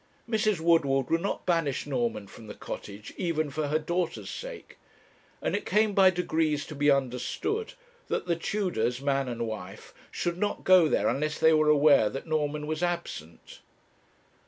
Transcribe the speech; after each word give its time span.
Mrs. 0.27 0.59
Woodward 0.59 1.11
would 1.11 1.21
not 1.21 1.45
banish 1.45 1.85
Norman 1.85 2.25
from 2.25 2.47
the 2.47 2.55
Cottage, 2.55 3.13
even 3.17 3.51
for 3.51 3.67
her 3.67 3.77
daughter's 3.77 4.31
sake, 4.31 4.79
and 5.43 5.55
it 5.55 5.63
came 5.63 5.93
by 5.93 6.09
degrees 6.09 6.65
to 6.65 6.73
be 6.73 6.89
understood 6.89 7.73
that 8.07 8.25
the 8.25 8.35
Tudors, 8.35 8.99
man 8.99 9.27
and 9.27 9.45
wife, 9.45 9.93
should 10.09 10.39
not 10.39 10.63
go 10.63 10.87
there 10.87 11.07
unless 11.07 11.37
they 11.37 11.53
were 11.53 11.69
aware 11.69 12.09
that 12.09 12.25
Norman 12.25 12.65
was 12.65 12.81
absent. 12.81 13.59